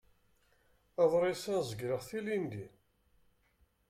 Aḍris-a 1.01 1.57
zegleɣ-t 1.69 2.09
ilindi. 2.17 2.65